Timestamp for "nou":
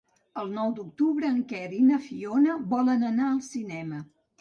0.55-0.71